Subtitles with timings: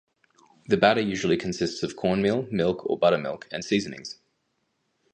[0.67, 4.17] The batter usually consists of corn meal, milk or buttermilk, and seasonings.